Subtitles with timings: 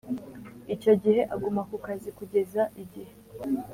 [0.75, 3.13] Icyo gihe aguma ku kazi kugeza igihe